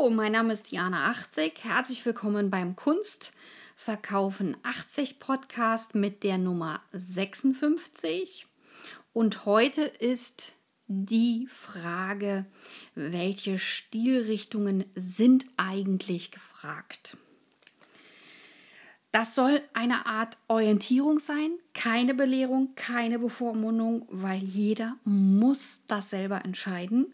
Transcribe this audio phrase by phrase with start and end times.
[0.00, 1.64] Mein Name ist Diana 80.
[1.64, 3.32] Herzlich willkommen beim Kunst
[3.76, 8.46] Verkaufen 80 Podcast mit der Nummer 56.
[9.12, 10.54] Und heute ist
[10.86, 12.46] die Frage,
[12.94, 17.18] welche Stilrichtungen sind eigentlich gefragt?
[19.12, 26.44] Das soll eine Art Orientierung sein, keine Belehrung, keine Bevormundung, weil jeder muss das selber
[26.44, 27.12] entscheiden,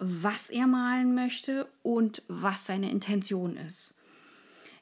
[0.00, 3.94] was er malen möchte und was seine Intention ist.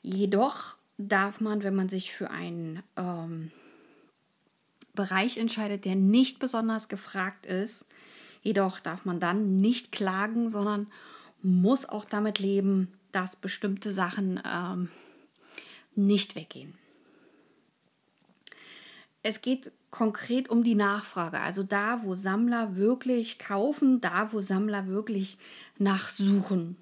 [0.00, 3.50] Jedoch darf man, wenn man sich für einen ähm,
[4.94, 7.84] Bereich entscheidet, der nicht besonders gefragt ist,
[8.42, 10.86] jedoch darf man dann nicht klagen, sondern
[11.42, 14.88] muss auch damit leben, dass bestimmte Sachen ähm,
[15.96, 16.78] nicht weggehen.
[19.28, 24.86] Es geht konkret um die Nachfrage, also da, wo Sammler wirklich kaufen, da, wo Sammler
[24.86, 25.36] wirklich
[25.76, 26.78] nachsuchen.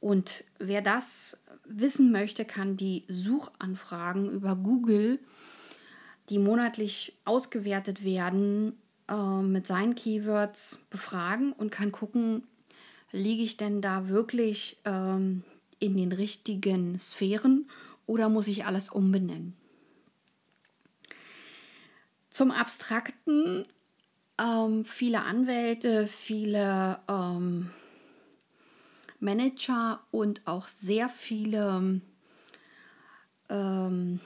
[0.00, 5.18] Und wer das wissen möchte, kann die Suchanfragen über Google,
[6.30, 8.72] die monatlich ausgewertet werden,
[9.08, 12.44] äh, mit seinen Keywords befragen und kann gucken,
[13.12, 15.44] liege ich denn da wirklich ähm,
[15.78, 17.68] in den richtigen Sphären
[18.06, 19.59] oder muss ich alles umbenennen?
[22.30, 23.66] Zum Abstrakten,
[24.40, 27.70] ähm, viele Anwälte, viele ähm,
[29.18, 32.00] Manager und auch sehr viele
[33.48, 34.20] ähm,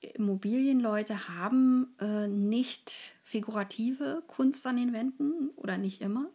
[0.00, 6.28] Immobilienleute haben äh, nicht figurative Kunst an den Wänden oder nicht immer.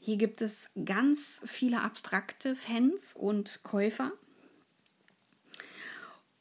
[0.00, 4.12] Hier gibt es ganz viele abstrakte Fans und Käufer.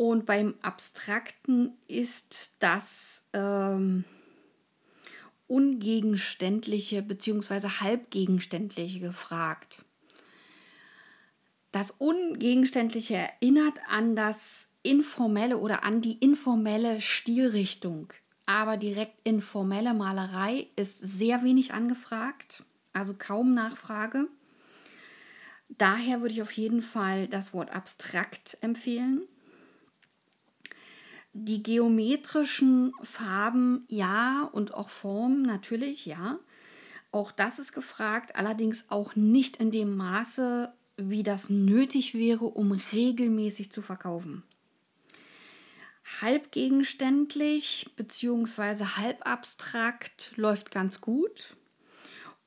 [0.02, 4.04] Und beim Abstrakten ist das ähm,
[5.46, 7.68] Ungegenständliche bzw.
[7.82, 9.86] Halbgegenständliche gefragt.
[11.72, 18.12] Das Ungegenständliche erinnert an das informelle oder an die informelle Stilrichtung.
[18.48, 24.28] Aber direkt informelle Malerei ist sehr wenig angefragt, also kaum Nachfrage.
[25.70, 29.28] Daher würde ich auf jeden Fall das Wort abstrakt empfehlen.
[31.34, 36.40] Die geometrischen Farben ja und auch Formen natürlich ja.
[37.12, 42.72] Auch das ist gefragt, allerdings auch nicht in dem Maße, wie das nötig wäre, um
[42.72, 44.44] regelmäßig zu verkaufen.
[46.22, 48.84] Halbgegenständlich bzw.
[48.98, 51.56] halbabstrakt läuft ganz gut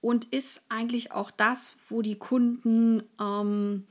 [0.01, 3.87] und ist eigentlich auch das, wo die Kunden ähm,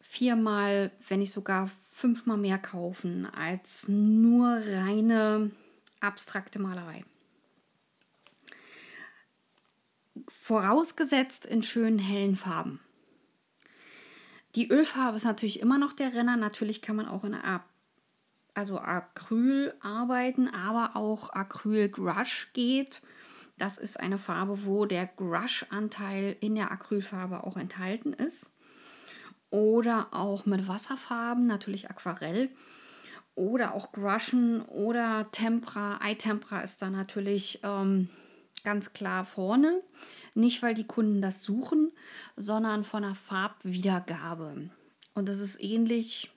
[0.00, 5.52] viermal, wenn nicht sogar fünfmal mehr kaufen als nur reine
[6.00, 7.04] abstrakte Malerei.
[10.28, 12.80] Vorausgesetzt in schönen hellen Farben.
[14.56, 16.36] Die Ölfarbe ist natürlich immer noch der Renner.
[16.36, 17.68] Natürlich kann man auch in Ab
[18.54, 23.02] also Acryl arbeiten, aber auch Acryl Grush geht.
[23.56, 28.53] Das ist eine Farbe, wo der Grush-Anteil in der Acrylfarbe auch enthalten ist
[29.50, 32.50] oder auch mit Wasserfarben, natürlich Aquarell
[33.34, 35.98] oder auch Grushen oder Tempera.
[36.02, 38.08] Eye-Tempera ist da natürlich ähm,
[38.62, 39.82] ganz klar vorne.
[40.34, 41.92] Nicht, weil die Kunden das suchen,
[42.36, 44.70] sondern von der Farbwiedergabe.
[45.14, 46.30] Und das ist ähnlich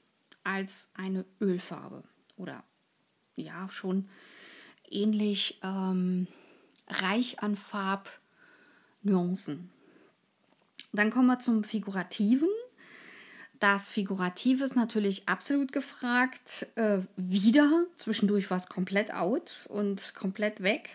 [0.43, 2.03] als eine Ölfarbe
[2.35, 2.63] oder
[3.35, 4.09] ja, schon
[4.89, 6.27] ähnlich ähm,
[6.87, 9.71] reich an Farbnuancen.
[10.93, 12.47] Dann kommen wir zum Figurativen.
[13.59, 16.67] Das Figurative ist natürlich absolut gefragt.
[16.75, 20.89] Äh, wieder, zwischendurch war es komplett out und komplett weg.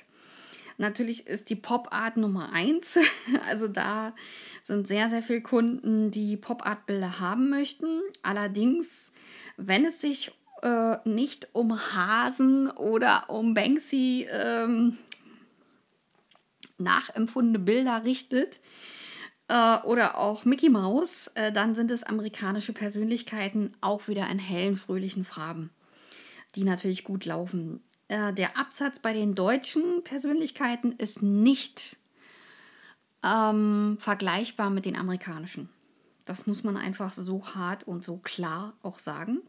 [0.78, 2.98] Natürlich ist die Pop-Art Nummer 1.
[3.48, 4.14] Also da
[4.62, 8.00] sind sehr, sehr viele Kunden, die Pop-Art-Bilder haben möchten.
[8.22, 9.12] Allerdings,
[9.56, 14.98] wenn es sich äh, nicht um Hasen oder um Banksy ähm,
[16.78, 18.58] nachempfundene Bilder richtet,
[19.52, 24.76] äh, oder auch Mickey Mouse, äh, dann sind es amerikanische Persönlichkeiten auch wieder in hellen,
[24.76, 25.70] fröhlichen Farben,
[26.54, 27.82] die natürlich gut laufen.
[28.08, 31.98] Äh, der Absatz bei den deutschen Persönlichkeiten ist nicht
[33.22, 35.68] ähm, vergleichbar mit den amerikanischen.
[36.24, 39.42] Das muss man einfach so hart und so klar auch sagen.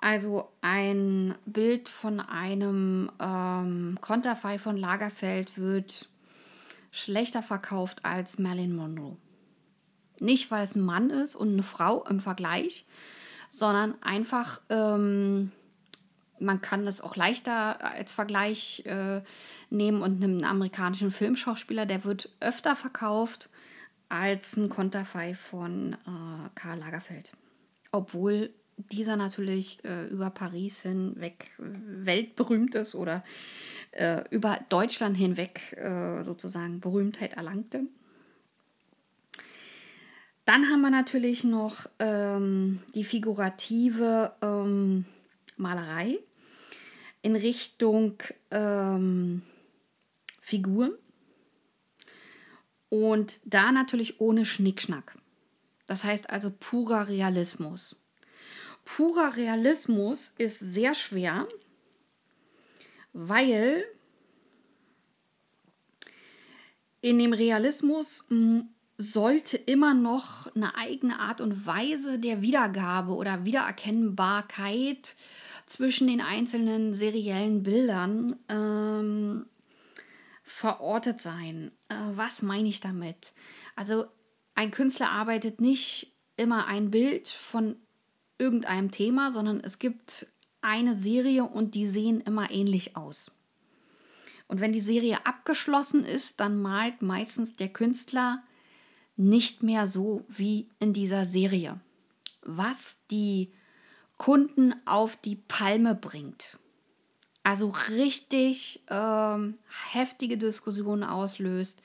[0.00, 6.08] Also ein Bild von einem ähm, Konterfei von Lagerfeld wird
[6.92, 9.16] schlechter verkauft als Marilyn Monroe.
[10.20, 12.86] Nicht, weil es ein Mann ist und eine Frau im Vergleich,
[13.50, 15.50] sondern einfach, ähm,
[16.38, 19.22] man kann das auch leichter als Vergleich äh,
[19.70, 23.48] nehmen und einen amerikanischen Filmschauspieler, der wird öfter verkauft
[24.08, 27.32] als ein Konterfei von äh, Karl Lagerfeld.
[27.90, 33.24] Obwohl dieser natürlich äh, über Paris hinweg weltberühmt ist oder
[33.92, 37.86] äh, über Deutschland hinweg äh, sozusagen Berühmtheit erlangte.
[40.44, 45.04] Dann haben wir natürlich noch ähm, die figurative ähm,
[45.56, 46.18] Malerei
[47.22, 48.14] in Richtung
[48.50, 49.42] ähm,
[50.40, 50.92] Figuren
[52.88, 55.16] und da natürlich ohne Schnickschnack.
[55.86, 57.96] Das heißt also purer Realismus.
[58.84, 61.46] Purer Realismus ist sehr schwer,
[63.12, 63.84] weil
[67.00, 68.28] in dem Realismus
[68.96, 75.16] sollte immer noch eine eigene Art und Weise der Wiedergabe oder Wiedererkennbarkeit
[75.66, 79.46] zwischen den einzelnen seriellen Bildern ähm,
[80.42, 81.72] verortet sein.
[81.88, 83.32] Äh, was meine ich damit?
[83.74, 84.06] Also
[84.54, 87.76] ein Künstler arbeitet nicht immer ein Bild von
[88.38, 90.26] irgendeinem Thema, sondern es gibt
[90.62, 93.30] eine Serie und die sehen immer ähnlich aus.
[94.48, 98.42] Und wenn die Serie abgeschlossen ist, dann malt meistens der Künstler
[99.16, 101.80] nicht mehr so wie in dieser Serie.
[102.42, 103.52] Was die
[104.16, 106.58] Kunden auf die Palme bringt.
[107.44, 109.58] Also richtig ähm,
[109.92, 111.82] heftige Diskussionen auslöst.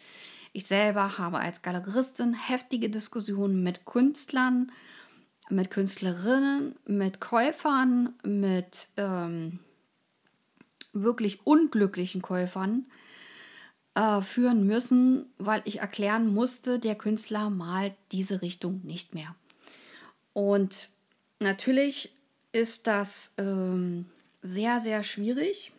[0.54, 4.72] Ich selber habe als Galeristin heftige Diskussionen mit Künstlern,
[5.50, 9.60] mit Künstlerinnen, mit Käufern, mit ähm,
[10.94, 12.88] wirklich unglücklichen Käufern
[13.96, 19.36] äh, führen müssen, weil ich erklären musste, der Künstler malt diese Richtung nicht mehr.
[20.34, 20.90] Und
[21.40, 22.14] natürlich
[22.52, 24.06] ist das ähm,
[24.42, 25.72] sehr, sehr schwierig.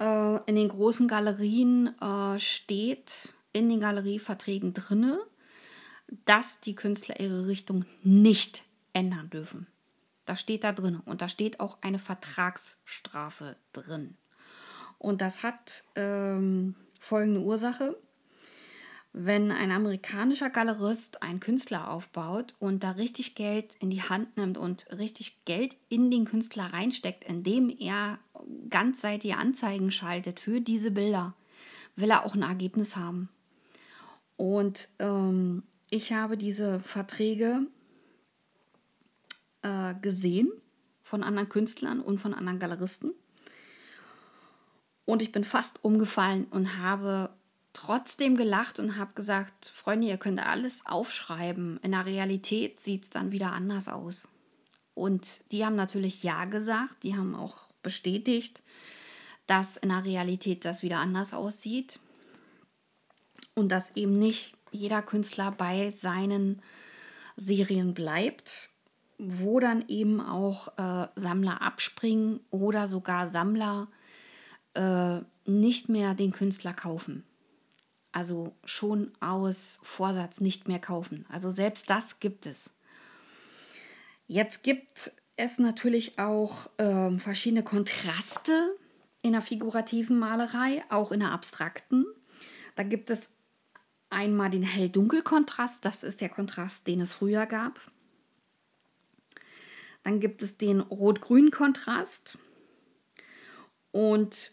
[0.00, 5.20] Äh, in den großen Galerien äh, steht in den Galerieverträgen drinne,
[6.24, 8.62] dass die Künstler ihre Richtung nicht
[8.92, 9.66] ändern dürfen.
[10.26, 14.16] Das steht da drin und da steht auch eine Vertragsstrafe drin.
[14.98, 17.96] Und das hat ähm, folgende Ursache.
[19.12, 24.58] Wenn ein amerikanischer Galerist einen Künstler aufbaut und da richtig Geld in die Hand nimmt
[24.58, 28.18] und richtig Geld in den Künstler reinsteckt, indem er
[28.70, 31.34] ganzseitige Anzeigen schaltet für diese Bilder,
[31.96, 33.28] will er auch ein Ergebnis haben.
[34.36, 35.62] Und ähm,
[35.94, 37.66] ich habe diese Verträge
[39.62, 40.50] äh, gesehen
[41.04, 43.12] von anderen Künstlern und von anderen Galeristen.
[45.04, 47.30] Und ich bin fast umgefallen und habe
[47.72, 51.78] trotzdem gelacht und habe gesagt, Freunde, ihr könnt alles aufschreiben.
[51.82, 54.26] In der Realität sieht es dann wieder anders aus.
[54.94, 58.62] Und die haben natürlich Ja gesagt, die haben auch bestätigt,
[59.46, 62.00] dass in der Realität das wieder anders aussieht.
[63.54, 66.60] Und dass eben nicht jeder Künstler bei seinen
[67.36, 68.70] Serien bleibt,
[69.18, 73.88] wo dann eben auch äh, Sammler abspringen oder sogar Sammler
[74.74, 77.24] äh, nicht mehr den Künstler kaufen.
[78.12, 81.26] Also schon aus Vorsatz nicht mehr kaufen.
[81.28, 82.78] Also selbst das gibt es.
[84.26, 88.76] Jetzt gibt es natürlich auch äh, verschiedene Kontraste
[89.22, 92.04] in der figurativen Malerei, auch in der abstrakten.
[92.76, 93.30] Da gibt es
[94.14, 97.80] einmal den Hell-Dunkel-Kontrast, das ist der Kontrast, den es früher gab.
[100.04, 102.38] Dann gibt es den Rot-Grün-Kontrast.
[103.90, 104.52] Und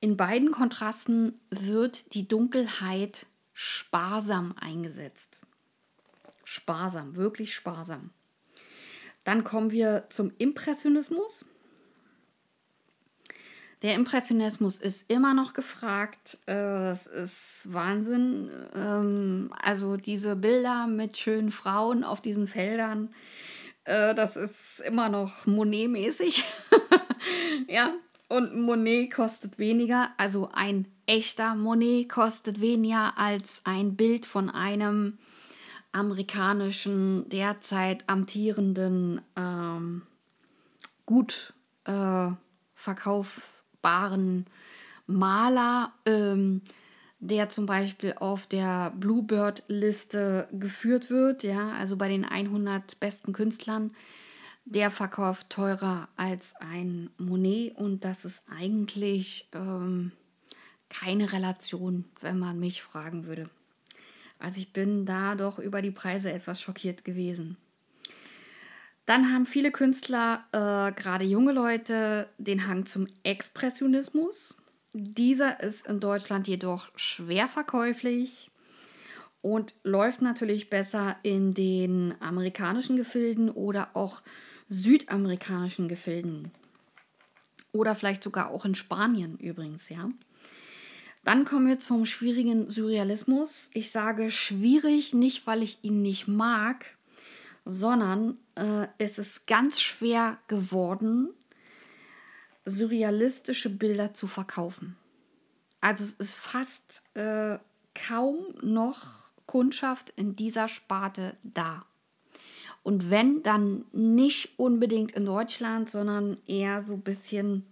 [0.00, 5.40] in beiden Kontrasten wird die Dunkelheit sparsam eingesetzt.
[6.44, 8.10] Sparsam, wirklich sparsam.
[9.24, 11.44] Dann kommen wir zum Impressionismus.
[13.82, 16.36] Der Impressionismus ist immer noch gefragt.
[16.46, 18.50] Es äh, ist Wahnsinn.
[18.74, 23.14] Ähm, also diese Bilder mit schönen Frauen auf diesen Feldern,
[23.84, 26.44] äh, das ist immer noch Monet-mäßig.
[27.68, 27.94] ja,
[28.28, 35.18] und Monet kostet weniger, also ein echter Monet kostet weniger als ein Bild von einem
[35.92, 40.02] amerikanischen derzeit amtierenden ähm,
[41.06, 41.52] gut
[41.84, 42.28] äh,
[43.80, 44.46] verkaufbaren
[45.06, 46.62] Maler, ähm,
[47.18, 53.92] der zum Beispiel auf der Bluebird-Liste geführt wird, ja, also bei den 100 besten Künstlern
[54.66, 60.12] der verkauft teurer als ein Monet und das ist eigentlich ähm,
[60.88, 63.50] keine Relation, wenn man mich fragen würde.
[64.38, 67.56] Also ich bin da doch über die Preise etwas schockiert gewesen.
[69.10, 74.54] Dann haben viele Künstler, äh, gerade junge Leute, den Hang zum Expressionismus.
[74.92, 78.52] Dieser ist in Deutschland jedoch schwer verkäuflich.
[79.42, 84.22] und läuft natürlich besser in den amerikanischen Gefilden oder auch
[84.68, 86.52] südamerikanischen Gefilden.
[87.72, 90.08] Oder vielleicht sogar auch in Spanien übrigens, ja.
[91.24, 93.70] Dann kommen wir zum schwierigen Surrealismus.
[93.74, 96.96] Ich sage schwierig nicht, weil ich ihn nicht mag,
[97.64, 101.30] sondern äh, es ist ganz schwer geworden,
[102.64, 104.96] surrealistische Bilder zu verkaufen.
[105.80, 107.58] Also es ist fast äh,
[107.94, 111.84] kaum noch Kundschaft in dieser Sparte da.
[112.82, 117.66] Und wenn, dann nicht unbedingt in Deutschland, sondern eher so ein bisschen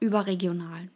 [0.00, 0.90] überregional.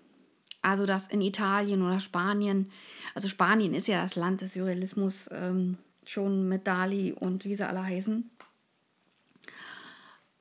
[0.62, 2.70] Also das in Italien oder Spanien.
[3.14, 7.66] Also Spanien ist ja das Land des Surrealismus ähm, schon mit Dali und wie sie
[7.66, 8.30] alle heißen.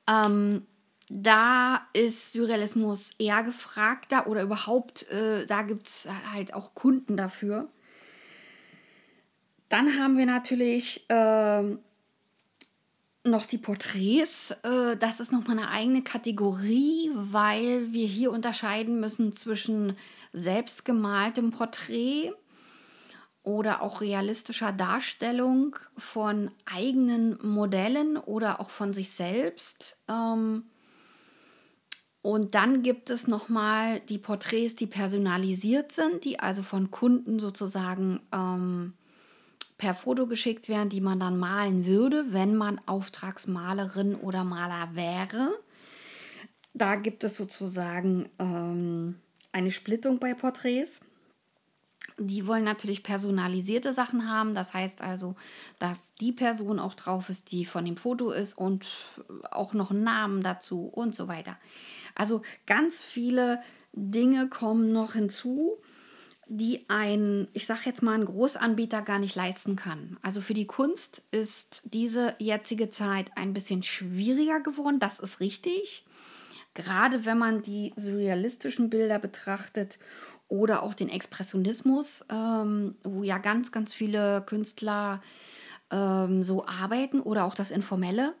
[0.08, 0.66] Ähm,
[1.08, 7.68] da ist Surrealismus eher gefragter oder überhaupt, äh, da gibt es halt auch Kunden dafür.
[9.68, 11.76] Dann haben wir natürlich äh,
[13.24, 14.52] noch die Porträts.
[14.62, 19.96] Äh, das ist nochmal eine eigene Kategorie, weil wir hier unterscheiden müssen zwischen
[20.32, 22.32] selbstgemaltem Porträt
[23.46, 29.96] oder auch realistischer Darstellung von eigenen Modellen oder auch von sich selbst.
[30.10, 30.64] Ähm,
[32.22, 38.20] und dann gibt es nochmal die Porträts, die personalisiert sind, die also von Kunden sozusagen
[38.32, 38.94] ähm,
[39.78, 45.56] per Foto geschickt werden, die man dann malen würde, wenn man Auftragsmalerin oder Maler wäre.
[46.74, 49.20] Da gibt es sozusagen ähm,
[49.52, 51.05] eine Splittung bei Porträts.
[52.18, 54.54] Die wollen natürlich personalisierte Sachen haben.
[54.54, 55.36] Das heißt also,
[55.78, 58.86] dass die Person auch drauf ist, die von dem Foto ist und
[59.50, 61.58] auch noch einen Namen dazu und so weiter.
[62.14, 63.60] Also ganz viele
[63.92, 65.78] Dinge kommen noch hinzu,
[66.48, 70.16] die ein, ich sage jetzt mal, ein Großanbieter gar nicht leisten kann.
[70.22, 76.04] Also für die Kunst ist diese jetzige Zeit ein bisschen schwieriger geworden, das ist richtig.
[76.74, 79.98] Gerade wenn man die surrealistischen Bilder betrachtet
[80.48, 85.22] oder auch den Expressionismus, ähm, wo ja ganz, ganz viele Künstler
[85.90, 88.34] ähm, so arbeiten oder auch das Informelle.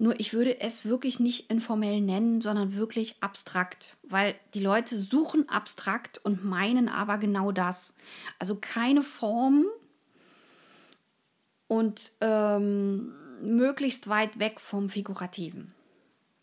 [0.00, 5.48] Nur ich würde es wirklich nicht informell nennen, sondern wirklich abstrakt, weil die Leute suchen
[5.48, 7.96] abstrakt und meinen aber genau das.
[8.38, 9.64] Also keine Form
[11.66, 13.12] und ähm,
[13.42, 15.74] möglichst weit weg vom Figurativen.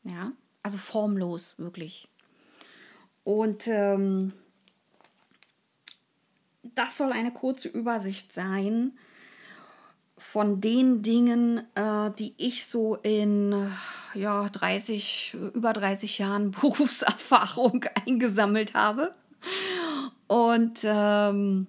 [0.03, 2.09] Ja, also formlos wirklich.
[3.23, 4.33] Und ähm,
[6.73, 8.93] das soll eine kurze Übersicht sein
[10.17, 13.69] von den Dingen, äh, die ich so in
[14.13, 19.11] ja, 30, über 30 Jahren Berufserfahrung eingesammelt habe.
[20.27, 21.67] Und ähm,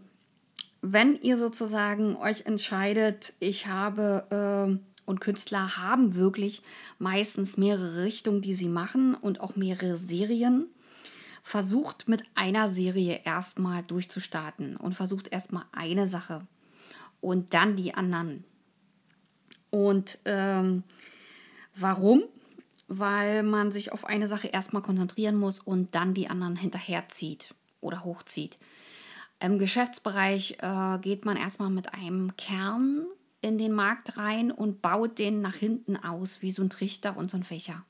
[0.81, 6.62] wenn ihr sozusagen euch entscheidet, ich habe äh, und Künstler haben wirklich
[6.99, 10.67] meistens mehrere Richtungen, die sie machen und auch mehrere Serien,
[11.47, 16.45] versucht mit einer Serie erstmal durchzustarten und versucht erstmal eine Sache
[17.21, 18.43] und dann die anderen.
[19.71, 20.83] Und ähm,
[21.76, 22.25] warum?
[22.88, 28.03] Weil man sich auf eine Sache erstmal konzentrieren muss und dann die anderen hinterherzieht oder
[28.03, 28.59] hochzieht.
[29.38, 33.07] Im Geschäftsbereich äh, geht man erstmal mit einem Kern
[33.41, 37.31] in den Markt rein und baut den nach hinten aus, wie so ein Trichter und
[37.31, 37.85] so ein Fächer.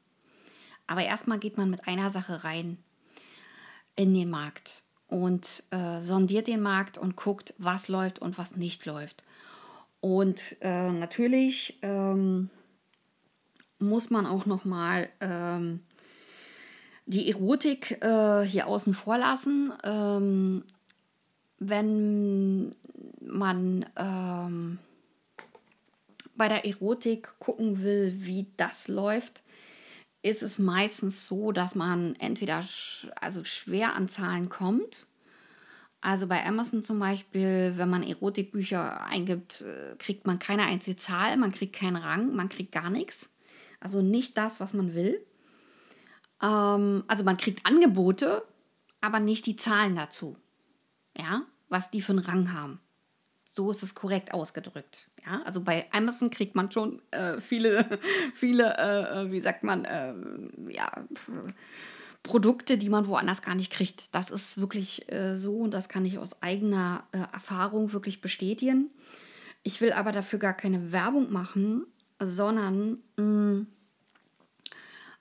[0.86, 2.76] Aber erstmal geht man mit einer Sache rein
[3.96, 8.86] in den Markt und äh, sondiert den Markt und guckt, was läuft und was nicht
[8.86, 9.22] läuft.
[10.00, 12.50] Und äh, natürlich ähm,
[13.78, 15.80] muss man auch noch mal ähm,
[17.06, 19.72] die Erotik äh, hier außen vor lassen.
[19.84, 20.64] Ähm,
[21.58, 22.74] wenn
[23.20, 24.78] man ähm,
[26.36, 29.42] bei der Erotik gucken will, wie das läuft,
[30.26, 35.06] ist es meistens so, dass man entweder sch also schwer an Zahlen kommt.
[36.00, 41.36] Also bei Amazon zum Beispiel, wenn man Erotikbücher eingibt, äh, kriegt man keine einzige Zahl,
[41.36, 43.30] man kriegt keinen Rang, man kriegt gar nichts.
[43.80, 45.24] Also nicht das, was man will.
[46.42, 48.42] Ähm, also man kriegt Angebote,
[49.00, 50.36] aber nicht die Zahlen dazu.
[51.16, 52.80] Ja, was die für einen Rang haben.
[53.56, 55.08] So ist es korrekt ausgedrückt.
[55.24, 57.98] Ja, also bei Amazon kriegt man schon äh, viele,
[58.34, 60.14] viele, äh, äh, wie sagt man, äh,
[60.68, 60.92] ja,
[62.22, 64.14] Produkte, die man woanders gar nicht kriegt.
[64.14, 68.90] Das ist wirklich äh, so und das kann ich aus eigener äh, Erfahrung wirklich bestätigen.
[69.62, 71.86] Ich will aber dafür gar keine Werbung machen,
[72.20, 73.66] sondern mh, mm,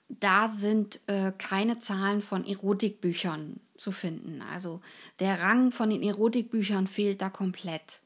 [0.08, 4.42] da sind äh, keine Zahlen von Erotikbüchern zu finden.
[4.52, 4.80] Also
[5.20, 8.02] der Rang von den Erotikbüchern fehlt da komplett.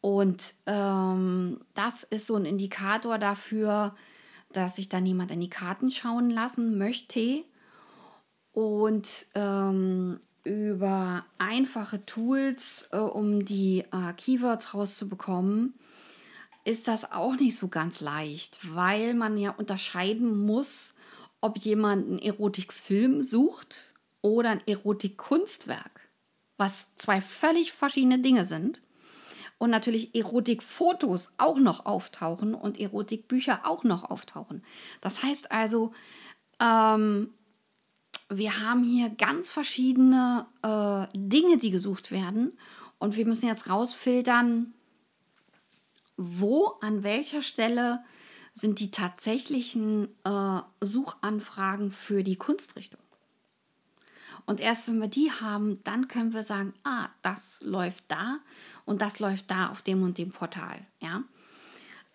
[0.00, 3.94] Und ähm, das ist so ein Indikator dafür,
[4.52, 7.44] dass sich da niemand in die Karten schauen lassen möchte.
[8.52, 15.74] Und ähm, über einfache Tools, äh, um die äh, Keywords rauszubekommen,
[16.64, 20.94] ist das auch nicht so ganz leicht, weil man ja unterscheiden muss,
[21.40, 26.08] ob jemand einen Erotikfilm sucht oder ein Erotikkunstwerk,
[26.56, 28.82] was zwei völlig verschiedene Dinge sind.
[29.58, 34.62] Und natürlich Erotikfotos auch noch auftauchen und Erotikbücher auch noch auftauchen.
[35.00, 35.92] Das heißt also,
[36.60, 37.34] ähm,
[38.28, 42.56] wir haben hier ganz verschiedene äh, Dinge, die gesucht werden.
[42.98, 44.74] Und wir müssen jetzt rausfiltern,
[46.16, 48.04] wo, an welcher Stelle
[48.52, 53.00] sind die tatsächlichen äh, Suchanfragen für die Kunstrichtung.
[54.48, 58.38] Und erst wenn wir die haben, dann können wir sagen, ah, das läuft da
[58.86, 60.86] und das läuft da auf dem und dem Portal.
[61.00, 61.22] Ja?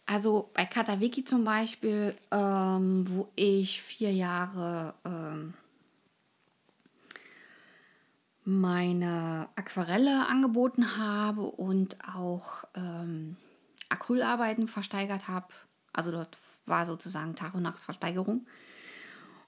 [0.08, 5.54] Also bei Katawiki zum Beispiel, ähm, wo ich vier Jahre ähm,
[8.44, 13.38] meine Aquarelle angeboten habe und auch ähm,
[13.90, 15.54] Acrylarbeiten versteigert habe.
[15.94, 16.36] Also dort
[16.66, 18.48] war sozusagen Tag- und Nachtversteigerung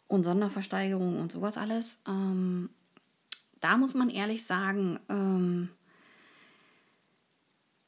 [0.07, 2.01] und Sonderversteigerung und sowas alles.
[2.07, 2.69] Ähm,
[3.59, 5.69] da muss man ehrlich sagen, ähm,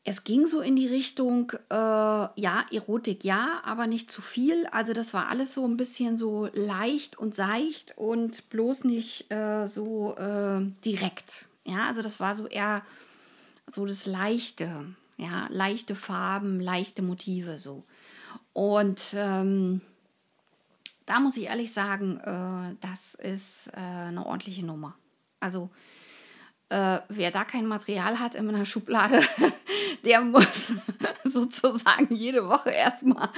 [0.09, 4.65] es ging so in die Richtung, äh, ja, Erotik ja, aber nicht zu viel.
[4.67, 9.67] Also das war alles so ein bisschen so leicht und seicht und bloß nicht äh,
[9.67, 11.47] so äh, direkt.
[11.65, 12.83] Ja, also das war so eher
[13.69, 14.85] so das Leichte.
[15.17, 17.83] Ja, leichte Farben, leichte Motive so.
[18.53, 19.81] Und ähm,
[21.07, 24.93] da muss ich ehrlich sagen, äh, das ist äh, eine ordentliche Nummer.
[25.39, 25.71] Also
[26.69, 29.21] äh, wer da kein Material hat in einer Schublade,
[30.05, 30.73] der muss
[31.23, 33.29] sozusagen jede Woche erstmal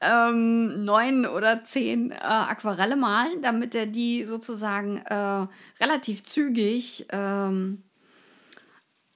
[0.00, 5.46] ähm, neun oder zehn äh, Aquarelle malen, damit er die sozusagen äh,
[5.78, 7.82] relativ zügig ähm,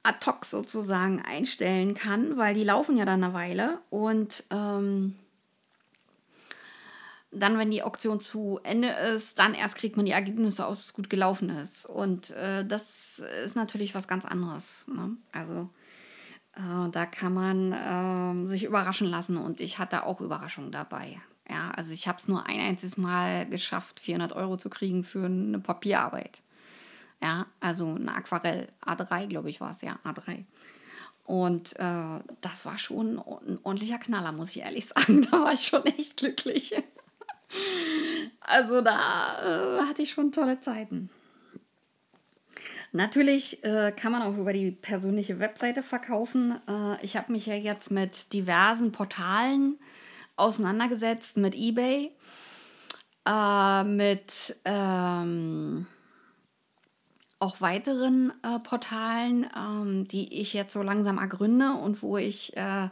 [0.02, 5.16] ad hoc sozusagen einstellen kann, weil die laufen ja dann eine Weile und ähm,
[7.34, 10.92] dann, wenn die Auktion zu Ende ist, dann erst kriegt man die Ergebnisse, ob es
[10.92, 11.84] gut gelaufen ist.
[11.86, 14.86] Und äh, das ist natürlich was ganz anderes.
[14.88, 15.16] Ne?
[15.32, 15.70] Also
[16.56, 21.20] äh, da kann man äh, sich überraschen lassen und ich hatte auch Überraschungen dabei.
[21.48, 25.26] Ja, also ich habe es nur ein einziges Mal geschafft, 400 Euro zu kriegen für
[25.26, 26.42] eine Papierarbeit.
[27.22, 30.44] Ja, also ein Aquarell, A3, glaube ich, war es, ja, A3.
[31.24, 35.26] Und äh, das war schon ein ordentlicher Knaller, muss ich ehrlich sagen.
[35.30, 36.74] Da war ich schon echt glücklich.
[38.46, 41.08] Also da äh, hatte ich schon tolle Zeiten.
[42.92, 46.60] Natürlich äh, kann man auch über die persönliche Webseite verkaufen.
[46.68, 49.78] Äh, ich habe mich ja jetzt mit diversen Portalen
[50.36, 52.12] auseinandergesetzt, mit eBay,
[53.26, 55.86] äh, mit ähm,
[57.40, 62.88] auch weiteren äh, Portalen, ähm, die ich jetzt so langsam ergründe und wo ich äh,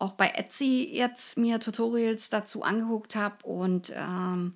[0.00, 4.54] auch bei Etsy jetzt mir Tutorials dazu angeguckt habe und ähm,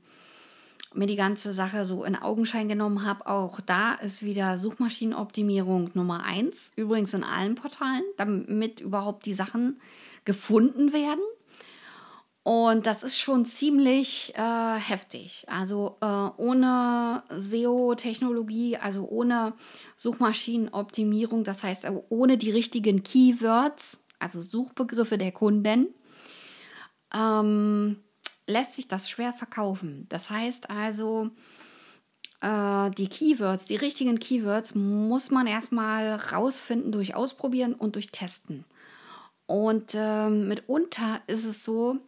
[0.94, 3.26] mir die ganze Sache so in Augenschein genommen habe.
[3.26, 9.80] Auch da ist wieder Suchmaschinenoptimierung Nummer 1, übrigens in allen Portalen, damit überhaupt die Sachen
[10.24, 11.22] gefunden werden.
[12.42, 15.46] Und das ist schon ziemlich äh, heftig.
[15.48, 19.54] Also äh, ohne SEO-Technologie, also ohne
[19.96, 25.94] Suchmaschinenoptimierung, das heißt ohne die richtigen Keywords, also Suchbegriffe der Kunden,
[27.14, 28.02] ähm,
[28.46, 30.06] lässt sich das schwer verkaufen.
[30.08, 31.30] Das heißt also,
[32.40, 38.64] äh, die Keywords, die richtigen Keywords muss man erstmal rausfinden durch Ausprobieren und durch Testen.
[39.46, 41.98] Und äh, mitunter ist es so,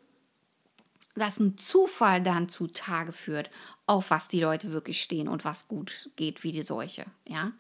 [1.15, 3.51] dass ein Zufall dann zutage führt,
[3.87, 7.07] auf was die Leute wirklich stehen und was gut geht wie die Seuche.
[7.27, 7.53] Ja,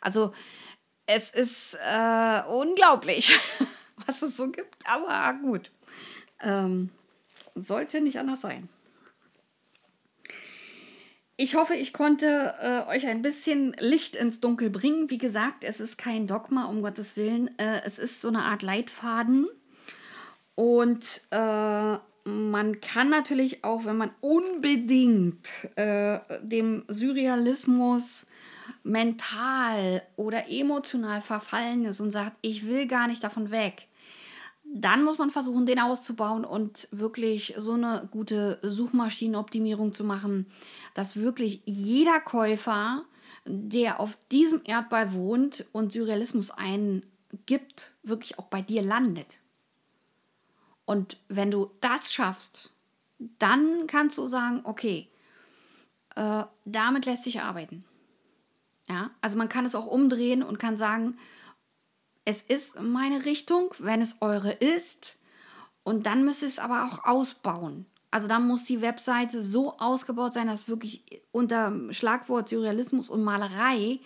[0.00, 0.32] also
[1.06, 3.32] es ist äh, unglaublich,
[4.06, 5.70] was es so gibt, aber gut.
[6.40, 6.90] Ähm,
[7.54, 8.68] sollte nicht anders sein.
[11.36, 15.10] Ich hoffe, ich konnte äh, euch ein bisschen Licht ins Dunkel bringen.
[15.10, 17.50] Wie gesagt, es ist kein Dogma, um Gottes Willen.
[17.58, 19.48] Äh, es ist so eine Art Leitfaden.
[20.54, 28.26] Und äh, man kann natürlich auch, wenn man unbedingt äh, dem Surrealismus
[28.82, 33.88] mental oder emotional verfallen ist und sagt, ich will gar nicht davon weg,
[34.74, 40.46] dann muss man versuchen, den auszubauen und wirklich so eine gute Suchmaschinenoptimierung zu machen,
[40.94, 43.04] dass wirklich jeder Käufer,
[43.44, 47.02] der auf diesem Erdball wohnt und Surrealismus ein
[47.46, 49.38] gibt, wirklich auch bei dir landet.
[50.84, 52.72] Und wenn du das schaffst,
[53.38, 55.08] dann kannst du sagen, okay,
[56.16, 57.84] äh, damit lässt sich arbeiten.
[58.92, 61.16] Ja, also man kann es auch umdrehen und kann sagen,
[62.26, 65.16] es ist meine Richtung, wenn es eure ist.
[65.82, 67.86] Und dann müsst ihr es aber auch ausbauen.
[68.10, 73.98] Also dann muss die Webseite so ausgebaut sein, dass wirklich unter Schlagwort Surrealismus und Malerei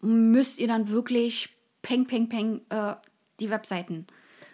[0.00, 1.50] müsst ihr dann wirklich
[1.82, 2.94] peng, peng, peng äh,
[3.40, 4.06] die Webseiten,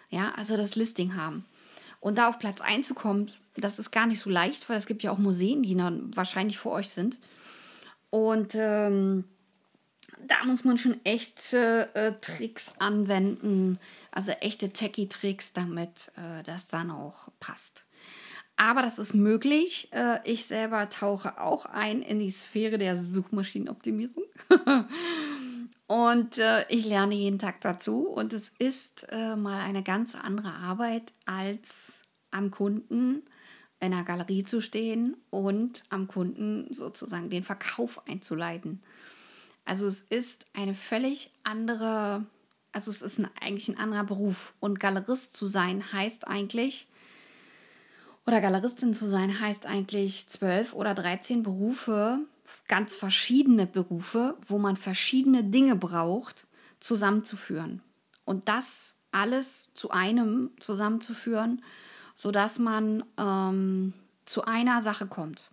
[0.09, 1.45] ja, also das Listing haben.
[2.01, 4.85] Und da auf Platz 1 zu kommen, das ist gar nicht so leicht, weil es
[4.85, 7.17] gibt ja auch Museen, die dann wahrscheinlich vor euch sind.
[8.09, 9.23] Und ähm,
[10.25, 13.79] da muss man schon echte äh, Tricks anwenden,
[14.11, 17.85] also echte Techie-Tricks, damit äh, das dann auch passt.
[18.57, 19.89] Aber das ist möglich.
[19.91, 24.23] Äh, ich selber tauche auch ein in die Sphäre der Suchmaschinenoptimierung.
[25.87, 28.07] und äh, ich lerne jeden Tag dazu.
[28.07, 32.01] Und es ist äh, mal eine ganz andere Arbeit, als
[32.31, 33.23] am Kunden
[33.79, 38.81] in einer Galerie zu stehen und am Kunden sozusagen den Verkauf einzuleiten.
[39.67, 42.25] Also es ist eine völlig andere,
[42.71, 44.53] also es ist ein, eigentlich ein anderer Beruf.
[44.61, 46.87] Und Galerist zu sein heißt eigentlich,
[48.25, 52.19] oder Galeristin zu sein heißt eigentlich zwölf oder dreizehn Berufe,
[52.69, 56.47] ganz verschiedene Berufe, wo man verschiedene Dinge braucht,
[56.79, 57.81] zusammenzuführen.
[58.23, 61.61] Und das alles zu einem zusammenzuführen,
[62.15, 65.49] sodass man ähm, zu einer Sache kommt.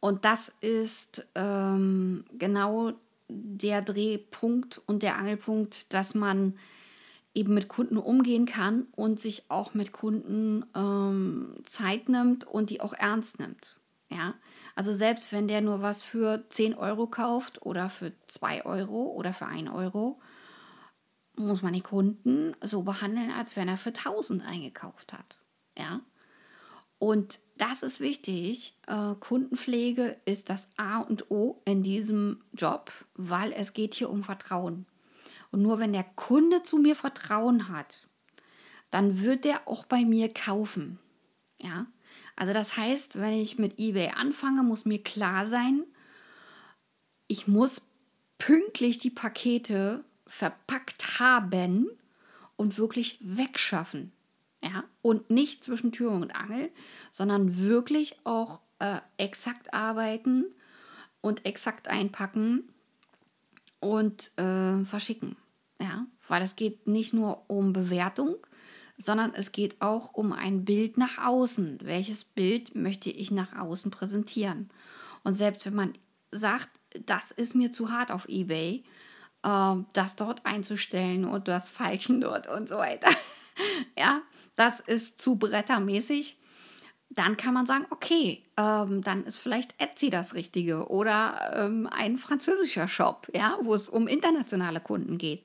[0.00, 2.92] Und das ist ähm, genau
[3.28, 6.56] der Drehpunkt und der Angelpunkt, dass man
[7.34, 12.80] eben mit Kunden umgehen kann und sich auch mit Kunden ähm, Zeit nimmt und die
[12.80, 13.76] auch ernst nimmt.
[14.10, 14.34] Ja,
[14.74, 19.34] also selbst wenn der nur was für 10 Euro kauft oder für 2 Euro oder
[19.34, 20.18] für 1 Euro,
[21.36, 25.38] muss man den Kunden so behandeln, als wenn er für 1000 eingekauft hat.
[25.76, 26.00] Ja,
[26.98, 28.74] und das ist wichtig.
[28.86, 34.24] Äh, Kundenpflege ist das A und O in diesem Job, weil es geht hier um
[34.24, 34.86] Vertrauen.
[35.50, 38.06] Und nur wenn der Kunde zu mir Vertrauen hat,
[38.90, 40.98] dann wird er auch bei mir kaufen.
[41.58, 41.86] Ja?
[42.36, 45.84] Also das heißt, wenn ich mit eBay anfange, muss mir klar sein,
[47.26, 47.82] ich muss
[48.38, 51.88] pünktlich die Pakete verpackt haben
[52.56, 54.12] und wirklich wegschaffen.
[54.62, 56.70] Ja, und nicht zwischen Tür und Angel,
[57.12, 60.46] sondern wirklich auch äh, exakt arbeiten
[61.20, 62.68] und exakt einpacken
[63.80, 65.36] und äh, verschicken.
[65.80, 68.36] Ja, weil es geht nicht nur um Bewertung,
[68.96, 71.78] sondern es geht auch um ein Bild nach außen.
[71.82, 74.70] Welches Bild möchte ich nach außen präsentieren?
[75.22, 75.94] Und selbst wenn man
[76.32, 76.70] sagt,
[77.06, 78.82] das ist mir zu hart auf eBay,
[79.44, 83.10] äh, das dort einzustellen und das Falschen dort und so weiter.
[83.96, 84.22] ja,
[84.58, 86.36] das ist zu brettermäßig,
[87.10, 92.18] dann kann man sagen, okay, ähm, dann ist vielleicht Etsy das Richtige oder ähm, ein
[92.18, 95.44] französischer Shop, ja, wo es um internationale Kunden geht.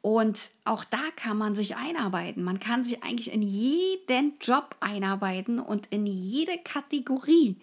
[0.00, 2.42] Und auch da kann man sich einarbeiten.
[2.42, 7.58] Man kann sich eigentlich in jeden Job einarbeiten und in jede Kategorie.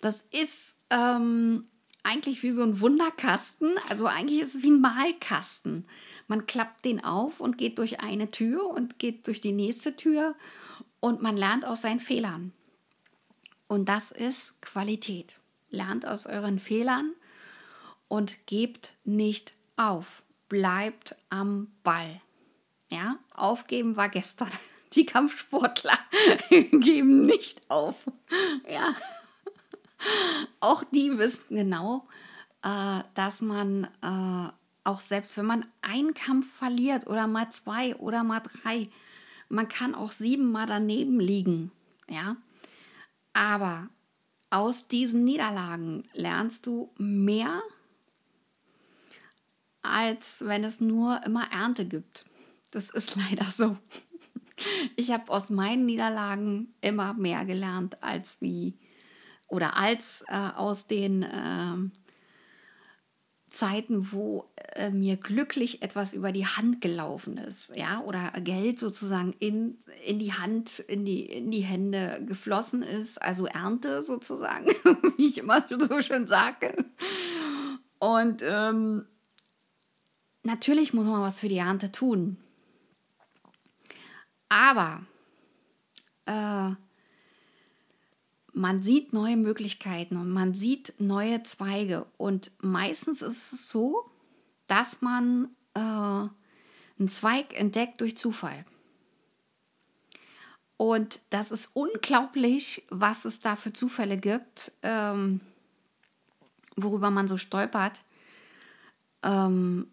[0.00, 1.68] Das ist ähm,
[2.02, 3.74] eigentlich wie so ein Wunderkasten.
[3.88, 5.86] Also eigentlich ist es wie ein Malkasten.
[6.28, 10.34] Man klappt den auf und geht durch eine Tür und geht durch die nächste Tür
[11.00, 12.52] und man lernt aus seinen Fehlern.
[13.68, 15.38] Und das ist Qualität.
[15.70, 17.12] Lernt aus euren Fehlern
[18.08, 20.22] und gebt nicht auf.
[20.48, 22.20] Bleibt am Ball.
[22.88, 24.50] Ja, aufgeben war gestern.
[24.92, 25.98] Die Kampfsportler
[26.50, 28.06] geben nicht auf.
[28.70, 28.94] Ja.
[30.60, 32.06] Auch die wissen genau,
[32.62, 34.52] äh, dass man äh,
[34.86, 38.88] auch selbst wenn man einen Kampf verliert oder mal zwei oder mal drei,
[39.48, 41.72] man kann auch siebenmal daneben liegen,
[42.08, 42.36] ja.
[43.32, 43.88] Aber
[44.50, 47.60] aus diesen Niederlagen lernst du mehr,
[49.82, 52.24] als wenn es nur immer Ernte gibt.
[52.70, 53.76] Das ist leider so.
[54.96, 58.78] Ich habe aus meinen Niederlagen immer mehr gelernt als wie
[59.48, 62.05] oder als äh, aus den äh,
[63.56, 69.34] Zeiten, wo äh, mir glücklich etwas über die Hand gelaufen ist, ja, oder Geld sozusagen
[69.38, 74.66] in, in die Hand, in die, in die Hände geflossen ist, also Ernte sozusagen,
[75.16, 76.74] wie ich immer so schön sage.
[77.98, 79.06] Und ähm,
[80.42, 82.36] natürlich muss man was für die Ernte tun.
[84.50, 85.00] Aber
[86.26, 86.70] äh,
[88.56, 92.06] man sieht neue Möglichkeiten und man sieht neue Zweige.
[92.16, 94.10] Und meistens ist es so,
[94.66, 98.64] dass man äh, einen Zweig entdeckt durch Zufall.
[100.78, 105.42] Und das ist unglaublich, was es da für Zufälle gibt, ähm,
[106.76, 108.00] worüber man so stolpert.
[109.22, 109.88] Ähm,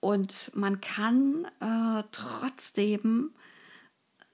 [0.00, 3.30] und man kann äh, trotzdem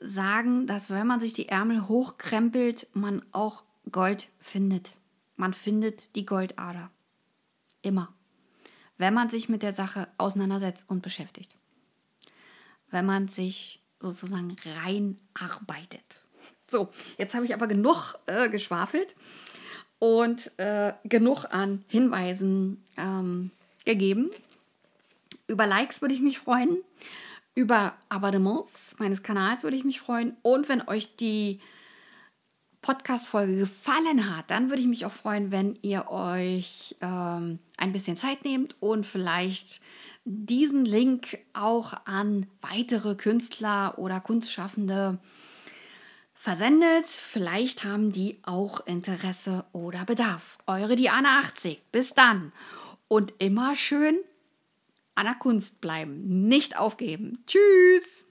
[0.00, 4.94] sagen, dass wenn man sich die Ärmel hochkrempelt, man auch Gold findet.
[5.36, 6.90] Man findet die Goldader.
[7.82, 8.12] Immer.
[8.96, 11.54] Wenn man sich mit der Sache auseinandersetzt und beschäftigt.
[12.90, 16.20] Wenn man sich sozusagen reinarbeitet.
[16.66, 19.16] So, jetzt habe ich aber genug äh, geschwafelt
[19.98, 23.50] und äh, genug an Hinweisen ähm,
[23.84, 24.30] gegeben.
[25.46, 26.78] Über Likes würde ich mich freuen.
[27.54, 30.36] Über Abonnements meines Kanals würde ich mich freuen.
[30.42, 31.60] Und wenn euch die
[32.88, 38.16] Podcast-Folge gefallen hat, dann würde ich mich auch freuen, wenn ihr euch ähm, ein bisschen
[38.16, 39.82] Zeit nehmt und vielleicht
[40.24, 45.18] diesen Link auch an weitere Künstler oder Kunstschaffende
[46.32, 47.08] versendet.
[47.08, 50.56] Vielleicht haben die auch Interesse oder Bedarf.
[50.66, 51.82] Eure Diana 80.
[51.92, 52.52] Bis dann.
[53.06, 54.16] Und immer schön
[55.14, 56.48] an der Kunst bleiben.
[56.48, 57.44] Nicht aufgeben.
[57.46, 58.27] Tschüss.